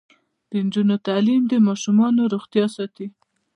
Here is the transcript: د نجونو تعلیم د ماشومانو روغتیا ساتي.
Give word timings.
د 0.49 0.51
نجونو 0.65 0.95
تعلیم 1.07 1.41
د 1.47 1.53
ماشومانو 1.67 2.21
روغتیا 2.33 2.65
ساتي. 2.75 3.07